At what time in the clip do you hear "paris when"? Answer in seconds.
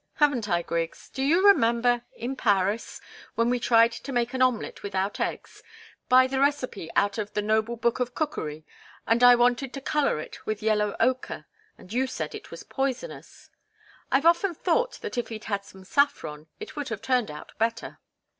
2.35-3.51